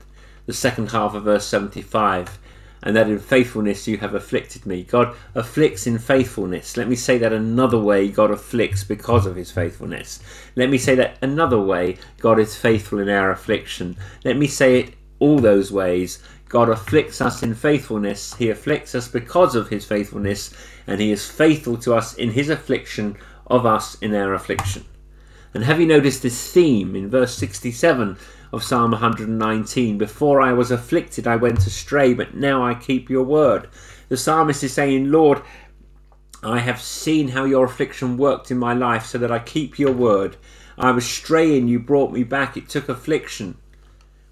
the 0.47 0.53
second 0.53 0.91
half 0.91 1.15
of 1.15 1.23
verse 1.23 1.47
75 1.47 2.41
and 2.83 2.97
that 2.97 3.09
in 3.09 3.21
faithfulness 3.21 3.87
you 3.87 3.99
have 3.99 4.15
afflicted 4.15 4.67
me. 4.67 4.83
God 4.83 5.15
afflicts 5.37 5.87
in 5.87 5.99
faithfulness. 5.99 6.77
Let 6.77 6.89
me 6.89 6.97
say 6.97 7.19
that 7.19 7.33
another 7.33 7.79
way 7.79 8.09
God 8.09 8.33
afflicts 8.33 8.83
because 8.83 9.25
of 9.25 9.37
his 9.37 9.53
faithfulness. 9.53 10.19
Let 10.57 10.71
me 10.71 10.79
say 10.79 10.97
that 10.97 11.19
another 11.23 11.61
way 11.61 11.99
God 12.19 12.41
is 12.41 12.57
faithful 12.57 12.99
in 12.99 13.09
our 13.09 13.31
affliction. 13.31 13.97
Let 14.25 14.37
me 14.37 14.49
say 14.49 14.81
it 14.81 14.95
all 15.21 15.39
those 15.39 15.71
ways. 15.71 16.21
God 16.53 16.69
afflicts 16.69 17.21
us 17.21 17.43
in 17.43 17.55
faithfulness. 17.55 18.35
He 18.35 18.51
afflicts 18.51 18.95
us 18.95 19.09
because 19.09 19.55
of 19.55 19.69
his 19.69 19.87
faithfulness, 19.87 20.55
and 20.87 21.01
he 21.01 21.11
is 21.11 21.29
faithful 21.29 21.79
to 21.79 21.95
us 21.95 22.15
in 22.15 22.31
his 22.31 22.51
affliction 22.51 23.17
of 23.47 23.65
us 23.67 23.97
in 24.03 24.15
our 24.15 24.35
affliction. 24.35 24.85
And 25.55 25.65
have 25.65 25.81
you 25.81 25.87
noticed 25.87 26.23
this 26.23 26.53
theme 26.53 26.95
in 26.95 27.11
verse 27.11 27.35
67 27.35 28.19
of 28.53 28.63
Psalm 28.63 28.91
119. 28.91 29.97
Before 29.97 30.43
I 30.43 30.53
was 30.53 30.71
afflicted, 30.71 31.27
I 31.27 31.37
went 31.37 31.67
astray, 31.67 32.13
but 32.13 32.35
now 32.35 32.63
I 32.63 32.75
keep 32.75 33.09
your 33.09 33.25
word. 33.25 33.67
The 34.11 34.17
psalmist 34.19 34.63
is 34.63 34.75
saying, 34.75 35.11
Lord, 35.11 35.41
I 36.43 36.59
have 36.59 36.83
seen 36.83 37.29
how 37.29 37.45
your 37.45 37.65
affliction 37.65 38.19
worked 38.19 38.51
in 38.51 38.59
my 38.59 38.75
life 38.75 39.07
so 39.07 39.17
that 39.17 39.33
I 39.33 39.39
keep 39.39 39.79
your 39.79 39.93
word. 39.93 40.37
I 40.77 40.91
was 40.91 41.07
straying, 41.07 41.69
you 41.69 41.79
brought 41.79 42.13
me 42.13 42.25
back. 42.25 42.59
It 42.59 42.69
took 42.69 42.91
affliction. 42.91 43.57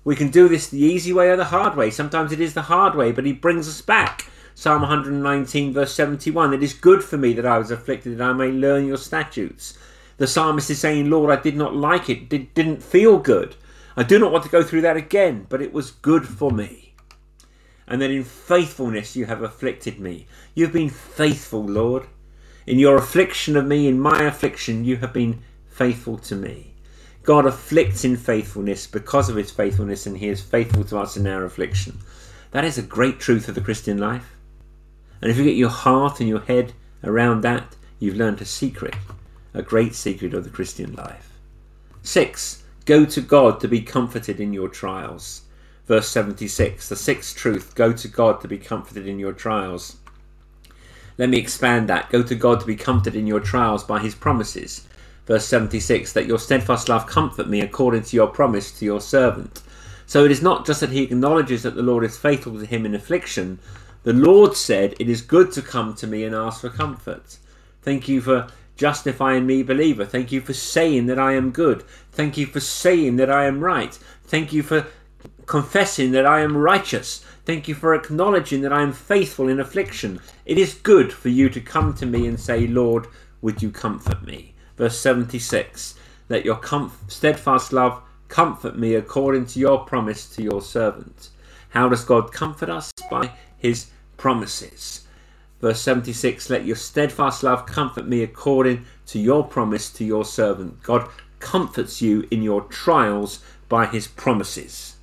We 0.02 0.16
can 0.16 0.30
do 0.30 0.48
this 0.48 0.68
the 0.68 0.78
easy 0.78 1.12
way 1.12 1.28
or 1.28 1.36
the 1.36 1.44
hard 1.44 1.76
way. 1.76 1.90
Sometimes 1.90 2.32
it 2.32 2.40
is 2.40 2.54
the 2.54 2.62
hard 2.62 2.94
way, 2.94 3.12
but 3.12 3.26
he 3.26 3.32
brings 3.32 3.68
us 3.68 3.82
back. 3.82 4.26
Psalm 4.54 4.82
119, 4.82 5.72
verse 5.72 5.94
71 5.94 6.54
It 6.54 6.62
is 6.62 6.74
good 6.74 7.04
for 7.04 7.16
me 7.16 7.32
that 7.34 7.46
I 7.46 7.58
was 7.58 7.70
afflicted, 7.70 8.18
that 8.18 8.30
I 8.30 8.32
may 8.32 8.50
learn 8.50 8.86
your 8.86 8.96
statutes. 8.96 9.76
The 10.16 10.26
psalmist 10.26 10.70
is 10.70 10.78
saying, 10.78 11.08
Lord, 11.08 11.30
I 11.30 11.40
did 11.40 11.56
not 11.56 11.74
like 11.74 12.10
it, 12.10 12.28
did, 12.28 12.52
didn't 12.54 12.82
feel 12.82 13.18
good. 13.18 13.56
I 13.96 14.02
do 14.02 14.18
not 14.18 14.32
want 14.32 14.44
to 14.44 14.50
go 14.50 14.62
through 14.62 14.82
that 14.82 14.96
again, 14.96 15.46
but 15.48 15.62
it 15.62 15.72
was 15.72 15.90
good 15.90 16.26
for 16.26 16.50
me. 16.50 16.94
And 17.86 18.00
then 18.00 18.10
in 18.10 18.24
faithfulness 18.24 19.16
you 19.16 19.26
have 19.26 19.42
afflicted 19.42 19.98
me. 19.98 20.26
You 20.54 20.64
have 20.64 20.72
been 20.72 20.90
faithful, 20.90 21.64
Lord. 21.64 22.06
In 22.66 22.78
your 22.78 22.96
affliction 22.96 23.56
of 23.56 23.66
me, 23.66 23.88
in 23.88 23.98
my 23.98 24.24
affliction, 24.24 24.84
you 24.84 24.96
have 24.98 25.12
been 25.12 25.42
faithful 25.68 26.18
to 26.18 26.36
me. 26.36 26.69
God 27.30 27.46
afflicts 27.46 28.04
in 28.04 28.16
faithfulness 28.16 28.88
because 28.88 29.28
of 29.28 29.36
his 29.36 29.52
faithfulness, 29.52 30.04
and 30.04 30.18
he 30.18 30.26
is 30.26 30.40
faithful 30.40 30.82
to 30.82 30.98
us 30.98 31.16
in 31.16 31.28
our 31.28 31.44
affliction. 31.44 31.96
That 32.50 32.64
is 32.64 32.76
a 32.76 32.82
great 32.82 33.20
truth 33.20 33.48
of 33.48 33.54
the 33.54 33.60
Christian 33.60 33.98
life. 33.98 34.34
And 35.22 35.30
if 35.30 35.38
you 35.38 35.44
get 35.44 35.54
your 35.54 35.68
heart 35.68 36.18
and 36.18 36.28
your 36.28 36.40
head 36.40 36.72
around 37.04 37.42
that, 37.42 37.76
you've 38.00 38.16
learned 38.16 38.40
a 38.40 38.44
secret, 38.44 38.96
a 39.54 39.62
great 39.62 39.94
secret 39.94 40.34
of 40.34 40.42
the 40.42 40.50
Christian 40.50 40.92
life. 40.94 41.38
Six, 42.02 42.64
Go 42.84 43.04
to 43.04 43.20
God 43.20 43.60
to 43.60 43.68
be 43.68 43.80
comforted 43.80 44.40
in 44.40 44.52
your 44.52 44.68
trials. 44.68 45.42
Verse 45.86 46.08
76, 46.08 46.88
the 46.88 46.96
sixth 46.96 47.36
truth 47.36 47.76
go 47.76 47.92
to 47.92 48.08
God 48.08 48.40
to 48.40 48.48
be 48.48 48.58
comforted 48.58 49.06
in 49.06 49.20
your 49.20 49.34
trials. 49.34 49.98
Let 51.16 51.28
me 51.28 51.38
expand 51.38 51.88
that. 51.88 52.10
Go 52.10 52.24
to 52.24 52.34
God 52.34 52.58
to 52.58 52.66
be 52.66 52.74
comforted 52.74 53.14
in 53.14 53.28
your 53.28 53.38
trials 53.38 53.84
by 53.84 54.00
his 54.00 54.16
promises. 54.16 54.88
Verse 55.30 55.46
76, 55.46 56.12
that 56.14 56.26
your 56.26 56.40
steadfast 56.40 56.88
love 56.88 57.06
comfort 57.06 57.48
me 57.48 57.60
according 57.60 58.02
to 58.02 58.16
your 58.16 58.26
promise 58.26 58.76
to 58.76 58.84
your 58.84 59.00
servant. 59.00 59.62
So 60.04 60.24
it 60.24 60.32
is 60.32 60.42
not 60.42 60.66
just 60.66 60.80
that 60.80 60.90
he 60.90 61.04
acknowledges 61.04 61.62
that 61.62 61.76
the 61.76 61.84
Lord 61.84 62.02
is 62.02 62.18
faithful 62.18 62.58
to 62.58 62.66
him 62.66 62.84
in 62.84 62.96
affliction. 62.96 63.60
The 64.02 64.12
Lord 64.12 64.56
said, 64.56 64.96
It 64.98 65.08
is 65.08 65.22
good 65.22 65.52
to 65.52 65.62
come 65.62 65.94
to 65.94 66.08
me 66.08 66.24
and 66.24 66.34
ask 66.34 66.62
for 66.62 66.68
comfort. 66.68 67.38
Thank 67.80 68.08
you 68.08 68.20
for 68.20 68.48
justifying 68.74 69.46
me, 69.46 69.62
believer. 69.62 70.04
Thank 70.04 70.32
you 70.32 70.40
for 70.40 70.52
saying 70.52 71.06
that 71.06 71.20
I 71.20 71.34
am 71.34 71.52
good. 71.52 71.84
Thank 72.10 72.36
you 72.36 72.46
for 72.46 72.58
saying 72.58 73.14
that 73.18 73.30
I 73.30 73.44
am 73.44 73.60
right. 73.60 73.96
Thank 74.24 74.52
you 74.52 74.64
for 74.64 74.84
confessing 75.46 76.10
that 76.10 76.26
I 76.26 76.40
am 76.40 76.56
righteous. 76.56 77.24
Thank 77.44 77.68
you 77.68 77.76
for 77.76 77.94
acknowledging 77.94 78.62
that 78.62 78.72
I 78.72 78.82
am 78.82 78.92
faithful 78.92 79.48
in 79.48 79.60
affliction. 79.60 80.18
It 80.44 80.58
is 80.58 80.74
good 80.74 81.12
for 81.12 81.28
you 81.28 81.48
to 81.50 81.60
come 81.60 81.94
to 81.94 82.06
me 82.06 82.26
and 82.26 82.40
say, 82.40 82.66
Lord, 82.66 83.06
would 83.42 83.62
you 83.62 83.70
comfort 83.70 84.24
me? 84.24 84.54
Verse 84.80 84.98
76 84.98 85.94
Let 86.30 86.46
your 86.46 86.56
comf- 86.56 86.92
steadfast 87.06 87.70
love 87.70 88.00
comfort 88.28 88.78
me 88.78 88.94
according 88.94 89.44
to 89.48 89.60
your 89.60 89.84
promise 89.84 90.26
to 90.30 90.42
your 90.42 90.62
servant. 90.62 91.28
How 91.68 91.90
does 91.90 92.02
God 92.02 92.32
comfort 92.32 92.70
us? 92.70 92.90
By 93.10 93.32
his 93.58 93.88
promises. 94.16 95.06
Verse 95.60 95.82
76 95.82 96.48
Let 96.48 96.64
your 96.64 96.76
steadfast 96.76 97.42
love 97.42 97.66
comfort 97.66 98.08
me 98.08 98.22
according 98.22 98.86
to 99.08 99.18
your 99.18 99.44
promise 99.44 99.90
to 99.90 100.04
your 100.06 100.24
servant. 100.24 100.82
God 100.82 101.10
comforts 101.40 102.00
you 102.00 102.26
in 102.30 102.42
your 102.42 102.62
trials 102.62 103.40
by 103.68 103.84
his 103.84 104.06
promises. 104.06 104.96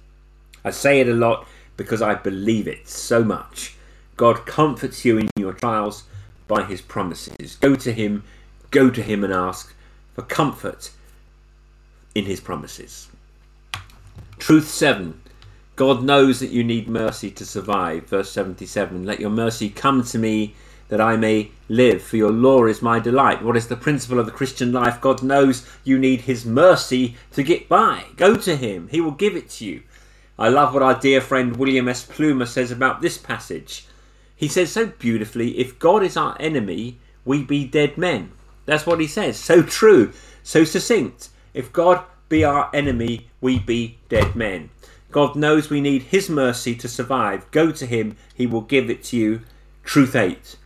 I 0.65 0.72
say 0.72 1.01
it 1.01 1.07
a 1.07 1.13
lot 1.13 1.48
because 1.77 2.01
I 2.01 2.15
believe 2.15 2.67
it 2.67 2.88
so 2.88 3.24
much. 3.24 3.75
God 4.15 4.48
comforts 4.48 5.05
you 5.05 5.19
in 5.19 5.29
your 5.36 5.53
trials 5.53 6.05
by 6.48 6.63
his 6.63 6.81
promises. 6.81 7.57
Go 7.57 7.75
to 7.75 7.93
him, 7.93 8.24
go 8.71 8.89
to 8.89 9.01
him 9.01 9.24
and 9.24 9.33
ask 9.33 9.74
for 10.13 10.21
comfort 10.24 10.91
in 12.15 12.25
his 12.25 12.39
promises. 12.39 13.07
Truth 14.39 14.67
7 14.67 15.21
God 15.77 16.03
knows 16.03 16.39
that 16.39 16.50
you 16.50 16.63
need 16.63 16.89
mercy 16.89 17.29
to 17.29 17.45
survive. 17.45 18.07
Verse 18.07 18.31
77 18.31 19.05
Let 19.05 19.19
your 19.19 19.29
mercy 19.29 19.69
come 19.69 20.03
to 20.05 20.17
me 20.17 20.55
that 20.89 21.00
I 21.00 21.17
may 21.17 21.51
live, 21.69 22.01
for 22.01 22.17
your 22.17 22.31
law 22.31 22.65
is 22.65 22.81
my 22.81 22.97
delight. 22.97 23.43
What 23.43 23.55
is 23.55 23.67
the 23.67 23.75
principle 23.75 24.17
of 24.17 24.25
the 24.25 24.31
Christian 24.31 24.71
life? 24.71 25.00
God 25.00 25.21
knows 25.21 25.67
you 25.83 26.00
need 26.00 26.21
his 26.21 26.47
mercy 26.47 27.15
to 27.33 27.43
get 27.43 27.69
by. 27.69 28.05
Go 28.15 28.36
to 28.38 28.55
him, 28.55 28.88
he 28.89 29.00
will 29.00 29.12
give 29.12 29.36
it 29.36 29.50
to 29.51 29.65
you. 29.65 29.83
I 30.39 30.50
love 30.50 30.74
what 30.74 30.81
our 30.81 31.00
dear 31.00 31.21
friend 31.21 31.57
William 31.57 31.88
S. 31.88 32.03
Plumer 32.03 32.47
says 32.47 32.71
about 32.71 33.01
this 33.01 33.19
passage. 33.19 33.86
He 34.36 34.47
says 34.47 34.71
so 34.71 34.88
beautifully 34.88 35.59
if 35.59 35.77
God 35.77 36.01
is 36.01 36.17
our 36.17 36.36
enemy, 36.39 36.97
we 37.24 37.43
be 37.43 37.67
dead 37.67 38.00
men. 38.00 38.31
That's 38.67 38.86
what 38.86 39.00
he 39.00 39.07
says. 39.07 39.39
So 39.39 39.63
true, 39.63 40.13
so 40.43 40.63
succinct. 40.63 41.29
If 41.55 41.74
God 41.74 42.03
be 42.29 42.43
our 42.43 42.69
enemy, 42.74 43.29
we 43.41 43.57
be 43.57 43.97
dead 44.09 44.36
men. 44.36 44.69
God 45.12 45.36
knows 45.36 45.69
we 45.69 45.81
need 45.81 46.03
His 46.03 46.29
mercy 46.29 46.75
to 46.75 46.88
survive. 46.88 47.50
Go 47.51 47.71
to 47.71 47.86
Him, 47.86 48.17
He 48.36 48.45
will 48.45 48.62
give 48.62 48.89
it 48.89 49.03
to 49.05 49.17
you. 49.17 49.41
Truth 49.83 50.15
8. 50.15 50.57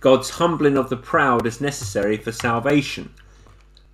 God's 0.00 0.30
humbling 0.30 0.76
of 0.76 0.88
the 0.88 0.96
proud 0.96 1.46
is 1.46 1.60
necessary 1.60 2.16
for 2.16 2.32
salvation. 2.32 3.12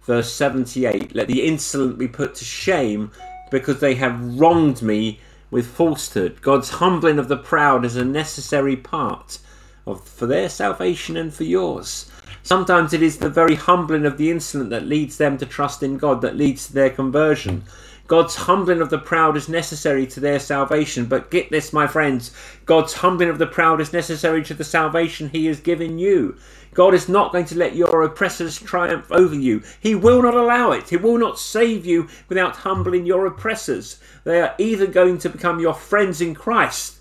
Verse 0.03 0.33
78 0.33 1.15
Let 1.15 1.27
the 1.27 1.45
insolent 1.45 1.99
be 1.99 2.07
put 2.07 2.35
to 2.37 2.45
shame 2.45 3.11
because 3.51 3.81
they 3.81 3.95
have 3.95 4.39
wronged 4.39 4.83
me 4.83 5.21
with 5.51 5.67
falsehood. 5.67 6.43
God's 6.43 6.69
humbling 6.69 7.19
of 7.19 7.29
the 7.29 7.37
proud 7.37 7.85
is 7.85 7.97
a 7.97 8.05
necessary 8.05 8.77
part 8.77 9.39
of, 9.87 10.07
for 10.07 10.27
their 10.27 10.51
salvation 10.51 11.17
and 11.17 11.33
for 11.33 11.45
yours. 11.45 12.11
Sometimes 12.49 12.95
it 12.95 13.03
is 13.03 13.19
the 13.19 13.29
very 13.29 13.57
humbling 13.57 14.07
of 14.07 14.17
the 14.17 14.31
insolent 14.31 14.71
that 14.71 14.87
leads 14.87 15.19
them 15.19 15.37
to 15.37 15.45
trust 15.45 15.83
in 15.83 15.99
God, 15.99 16.23
that 16.23 16.39
leads 16.39 16.67
to 16.67 16.73
their 16.73 16.89
conversion. 16.89 17.65
God's 18.07 18.37
humbling 18.37 18.81
of 18.81 18.89
the 18.89 18.97
proud 18.97 19.37
is 19.37 19.51
necessary 19.51 20.07
to 20.07 20.19
their 20.19 20.41
salvation. 20.41 21.05
But 21.05 21.31
get 21.31 21.51
this, 21.51 21.75
my 21.75 21.87
friends 21.87 22.35
God's 22.65 22.95
humbling 22.95 23.29
of 23.29 23.37
the 23.37 23.47
proud 23.47 23.83
is 23.83 23.93
necessary 23.93 24.43
to 24.45 24.55
the 24.55 24.65
salvation 24.65 25.29
He 25.29 25.45
has 25.45 25.61
given 25.61 25.99
you. 25.99 26.39
God 26.73 26.95
is 26.95 27.07
not 27.07 27.33
going 27.33 27.45
to 27.45 27.59
let 27.59 27.77
your 27.77 28.03
oppressors 28.03 28.59
triumph 28.59 29.13
over 29.13 29.35
you. 29.35 29.63
He 29.79 29.95
will 29.95 30.23
not 30.23 30.33
allow 30.33 30.73
it. 30.73 30.89
He 30.89 30.97
will 30.97 31.19
not 31.19 31.39
save 31.39 31.85
you 31.85 32.09
without 32.31 32.57
humbling 32.57 33.05
your 33.05 33.27
oppressors. 33.27 34.01
They 34.25 34.41
are 34.41 34.55
either 34.57 34.87
going 34.87 35.19
to 35.19 35.29
become 35.29 35.61
your 35.61 35.75
friends 35.75 36.23
in 36.23 36.35
Christ 36.35 37.01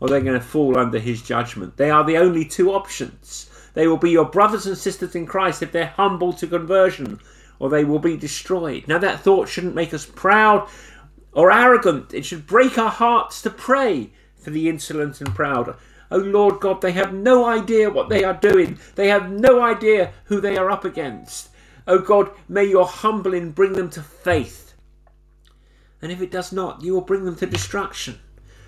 or 0.00 0.08
they're 0.08 0.20
going 0.20 0.40
to 0.40 0.44
fall 0.44 0.76
under 0.76 0.98
His 0.98 1.22
judgment. 1.22 1.76
They 1.76 1.88
are 1.88 2.02
the 2.02 2.18
only 2.18 2.44
two 2.44 2.72
options. 2.72 3.48
They 3.76 3.86
will 3.86 3.98
be 3.98 4.10
your 4.10 4.24
brothers 4.24 4.64
and 4.64 4.76
sisters 4.76 5.14
in 5.14 5.26
Christ 5.26 5.62
if 5.62 5.70
they're 5.70 5.92
humble 5.98 6.32
to 6.32 6.46
conversion 6.46 7.20
or 7.58 7.68
they 7.68 7.84
will 7.84 7.98
be 7.98 8.16
destroyed. 8.16 8.88
Now, 8.88 8.96
that 8.96 9.20
thought 9.20 9.50
shouldn't 9.50 9.74
make 9.74 9.92
us 9.92 10.06
proud 10.06 10.66
or 11.32 11.52
arrogant. 11.52 12.14
It 12.14 12.24
should 12.24 12.46
break 12.46 12.78
our 12.78 12.88
hearts 12.88 13.42
to 13.42 13.50
pray 13.50 14.12
for 14.34 14.48
the 14.48 14.70
insolent 14.70 15.20
and 15.20 15.34
proud. 15.34 15.76
Oh 16.10 16.16
Lord 16.16 16.58
God, 16.58 16.80
they 16.80 16.92
have 16.92 17.12
no 17.12 17.44
idea 17.44 17.90
what 17.90 18.08
they 18.08 18.24
are 18.24 18.32
doing. 18.32 18.78
They 18.94 19.08
have 19.08 19.30
no 19.30 19.60
idea 19.60 20.14
who 20.24 20.40
they 20.40 20.56
are 20.56 20.70
up 20.70 20.86
against. 20.86 21.50
Oh 21.86 21.98
God, 21.98 22.30
may 22.48 22.64
your 22.64 22.86
humbling 22.86 23.50
bring 23.50 23.74
them 23.74 23.90
to 23.90 24.00
faith. 24.00 24.72
And 26.00 26.10
if 26.10 26.22
it 26.22 26.30
does 26.30 26.50
not, 26.50 26.82
you 26.82 26.94
will 26.94 27.02
bring 27.02 27.26
them 27.26 27.36
to 27.36 27.46
destruction. 27.46 28.20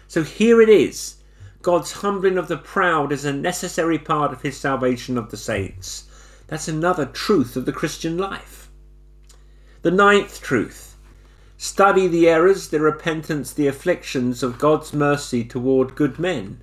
So 0.07 0.23
here 0.23 0.61
it 0.61 0.69
is. 0.69 1.18
God's 1.63 1.93
humbling 1.93 2.39
of 2.39 2.49
the 2.49 2.57
proud 2.57 3.13
is 3.13 3.25
a 3.25 3.33
necessary 3.33 3.99
part 3.99 4.33
of 4.33 4.43
his 4.43 4.57
salvation 4.57 5.19
of 5.19 5.31
the 5.31 5.37
saints. 5.37 6.05
That's 6.47 6.69
another 6.69 7.07
truth 7.07 7.57
of 7.57 7.67
the 7.67 7.73
Christian 7.73 8.17
life. 8.17 8.71
The 9.83 9.91
ninth 9.91 10.41
truth 10.41 10.97
study 11.57 12.07
the 12.07 12.29
errors, 12.29 12.69
the 12.69 12.81
repentance, 12.81 13.53
the 13.53 13.67
afflictions 13.67 14.43
of 14.43 14.59
God's 14.59 14.93
mercy 14.93 15.45
toward 15.45 15.97
good 15.97 16.19
men. 16.19 16.63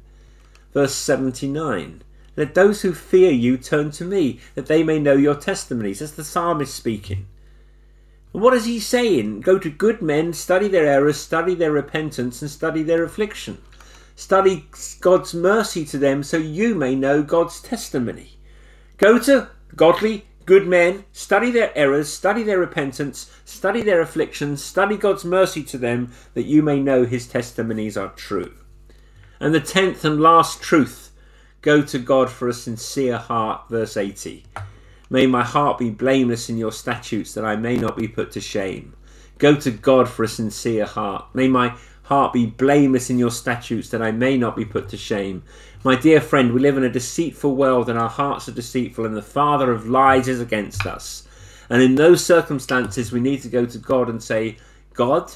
Verse 0.74 0.96
79 0.96 2.02
Let 2.38 2.56
those 2.56 2.82
who 2.82 2.94
fear 2.94 3.32
you 3.32 3.58
turn 3.58 3.92
to 3.92 4.06
me, 4.06 4.40
that 4.56 4.68
they 4.68 4.84
may 4.84 5.00
know 5.00 5.14
your 5.14 5.36
testimonies. 5.36 6.00
That's 6.00 6.14
the 6.14 6.24
psalmist 6.24 6.74
speaking. 6.74 7.28
And 8.34 8.42
what 8.42 8.54
is 8.54 8.66
he 8.66 8.80
saying? 8.80 9.42
Go 9.42 9.60
to 9.60 9.70
good 9.70 10.02
men, 10.02 10.34
study 10.34 10.68
their 10.68 10.86
errors, 10.86 11.18
study 11.18 11.54
their 11.54 11.72
repentance, 11.72 12.42
and 12.42 12.50
study 12.50 12.82
their 12.82 13.04
affliction. 13.04 13.58
Study 14.16 14.66
God's 15.02 15.34
mercy 15.34 15.86
to 15.86 15.98
them 15.98 16.24
so 16.24 16.38
you 16.38 16.74
may 16.76 16.96
know 16.96 17.22
God's 17.22 17.62
testimony. 17.62 18.40
Go 18.98 19.20
to 19.20 19.50
godly, 19.76 20.26
Good 20.46 20.68
men, 20.68 21.06
study 21.12 21.50
their 21.50 21.76
errors, 21.76 22.08
study 22.08 22.44
their 22.44 22.60
repentance, 22.60 23.32
study 23.46 23.82
their 23.82 24.00
afflictions, 24.00 24.64
study 24.64 24.96
God's 24.96 25.26
mercy 25.26 25.64
to 25.64 25.78
them, 25.80 26.12
that 26.36 26.46
you 26.46 26.62
may 26.62 26.80
know 26.80 27.04
his 27.04 27.28
testimonies 27.28 27.98
are 27.98 28.10
true. 28.10 28.54
And 29.40 29.56
the 29.56 29.60
tenth 29.60 30.06
and 30.06 30.22
last 30.22 30.62
truth 30.62 31.12
go 31.64 31.82
to 31.82 31.98
God 31.98 32.30
for 32.30 32.48
a 32.48 32.54
sincere 32.54 33.18
heart, 33.18 33.68
verse 33.70 33.98
80. 33.98 34.46
May 35.10 35.26
my 35.26 35.44
heart 35.44 35.80
be 35.80 35.90
blameless 35.90 36.48
in 36.48 36.60
your 36.60 36.72
statutes, 36.72 37.34
that 37.34 37.46
I 37.46 37.56
may 37.56 37.78
not 37.78 37.98
be 37.98 38.08
put 38.08 38.32
to 38.34 38.42
shame. 38.42 38.96
Go 39.40 39.56
to 39.56 39.72
God 39.72 40.08
for 40.08 40.24
a 40.24 40.28
sincere 40.28 40.86
heart. 40.86 41.26
May 41.34 41.48
my 41.48 41.76
heart 42.06 42.34
be 42.34 42.46
blameless 42.46 43.10
in 43.10 43.20
your 43.20 43.32
statutes, 43.32 43.90
that 43.90 44.02
I 44.02 44.12
may 44.12 44.38
not 44.38 44.56
be 44.56 44.66
put 44.66 44.90
to 44.90 44.98
shame. 44.98 45.44
My 45.84 45.96
dear 45.96 46.22
friend, 46.22 46.54
we 46.54 46.60
live 46.60 46.78
in 46.78 46.84
a 46.84 46.90
deceitful 46.90 47.56
world, 47.56 47.90
and 47.90 48.00
our 48.00 48.10
hearts 48.10 48.48
are 48.48 48.54
deceitful, 48.54 49.06
and 49.06 49.16
the 49.16 49.22
father 49.22 49.72
of 49.72 49.88
lies 49.88 50.28
is 50.28 50.40
against 50.40 50.86
us. 50.86 51.28
And 51.70 51.82
in 51.82 51.96
those 51.96 52.24
circumstances, 52.24 53.12
we 53.12 53.20
need 53.20 53.42
to 53.42 53.50
go 53.50 53.66
to 53.66 53.78
God 53.78 54.10
and 54.10 54.22
say, 54.22 54.58
God, 54.94 55.32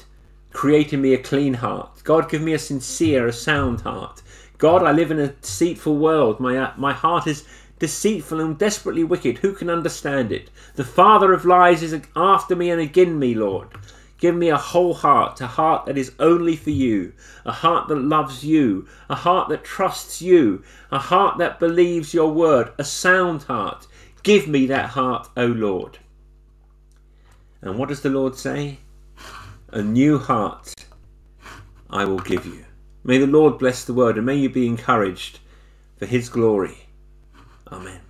create 0.52 0.92
in 0.92 1.02
me 1.02 1.14
a 1.14 1.18
clean 1.18 1.54
heart. 1.54 2.02
God, 2.04 2.30
give 2.30 2.42
me 2.42 2.52
a 2.52 2.58
sincere, 2.58 3.26
a 3.26 3.32
sound 3.32 3.80
heart. 3.80 4.22
God, 4.58 4.82
I 4.82 4.92
live 4.92 5.10
in 5.10 5.18
a 5.18 5.28
deceitful 5.28 5.96
world. 5.96 6.38
My, 6.38 6.56
uh, 6.56 6.72
my 6.76 6.92
heart 6.92 7.26
is 7.26 7.46
deceitful 7.80 8.40
and 8.40 8.58
desperately 8.58 9.02
wicked. 9.02 9.38
Who 9.38 9.54
can 9.54 9.70
understand 9.70 10.30
it? 10.30 10.50
The 10.76 10.84
father 10.84 11.32
of 11.32 11.44
lies 11.44 11.82
is 11.82 11.98
after 12.14 12.54
me 12.54 12.70
and 12.70 12.80
again 12.80 13.18
me, 13.18 13.34
Lord. 13.34 13.68
Give 14.20 14.34
me 14.34 14.50
a 14.50 14.56
whole 14.58 14.92
heart, 14.92 15.40
a 15.40 15.46
heart 15.46 15.86
that 15.86 15.96
is 15.96 16.12
only 16.18 16.54
for 16.54 16.70
you, 16.70 17.14
a 17.46 17.52
heart 17.52 17.88
that 17.88 17.96
loves 17.96 18.44
you, 18.44 18.86
a 19.08 19.14
heart 19.14 19.48
that 19.48 19.64
trusts 19.64 20.20
you, 20.20 20.62
a 20.92 20.98
heart 20.98 21.38
that 21.38 21.58
believes 21.58 22.12
your 22.12 22.30
word, 22.30 22.72
a 22.78 22.84
sound 22.84 23.44
heart. 23.44 23.86
Give 24.22 24.46
me 24.46 24.66
that 24.66 24.90
heart, 24.90 25.30
O 25.38 25.46
Lord. 25.46 25.98
And 27.62 27.78
what 27.78 27.88
does 27.88 28.02
the 28.02 28.10
Lord 28.10 28.36
say? 28.36 28.78
A 29.70 29.80
new 29.82 30.18
heart 30.18 30.74
I 31.88 32.04
will 32.04 32.18
give 32.18 32.44
you. 32.44 32.66
May 33.02 33.16
the 33.16 33.26
Lord 33.26 33.58
bless 33.58 33.84
the 33.84 33.94
word 33.94 34.16
and 34.16 34.26
may 34.26 34.36
you 34.36 34.50
be 34.50 34.66
encouraged 34.66 35.38
for 35.96 36.04
his 36.04 36.28
glory. 36.28 36.88
Amen. 37.72 38.00